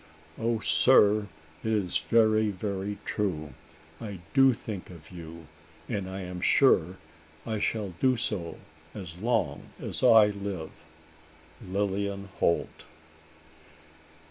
[0.39, 1.27] "O sir!
[1.63, 3.53] it is very, very true!
[3.99, 5.45] I do think of you;
[5.87, 6.97] and I am sure
[7.45, 8.57] I shall do so
[8.95, 10.71] as long as I live.
[11.63, 12.83] "Lilian Holt."